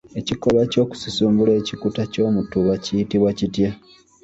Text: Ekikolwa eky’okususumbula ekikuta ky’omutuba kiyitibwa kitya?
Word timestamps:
Ekikolwa 0.19 0.61
eky’okususumbula 0.65 1.51
ekikuta 1.61 2.03
ky’omutuba 2.11 2.73
kiyitibwa 2.83 3.31
kitya? 3.37 3.71